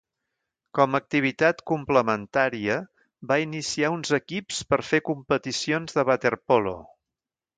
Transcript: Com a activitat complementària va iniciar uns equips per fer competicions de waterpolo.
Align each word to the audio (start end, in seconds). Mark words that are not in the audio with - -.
Com 0.77 0.95
a 0.97 1.01
activitat 1.03 1.59
complementària 1.71 2.77
va 3.33 3.37
iniciar 3.43 3.93
uns 3.97 4.13
equips 4.19 4.61
per 4.71 4.81
fer 4.89 5.03
competicions 5.13 5.97
de 5.99 6.09
waterpolo. 6.13 6.77